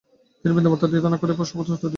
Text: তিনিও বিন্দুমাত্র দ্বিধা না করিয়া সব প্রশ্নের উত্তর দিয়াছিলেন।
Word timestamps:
তিনিও 0.41 0.55
বিন্দুমাত্র 0.57 0.85
দ্বিধা 0.91 1.09
না 1.11 1.17
করিয়া 1.21 1.35
সব 1.35 1.37
প্রশ্নের 1.39 1.57
উত্তর 1.57 1.65
দিয়াছিলেন। 1.69 1.89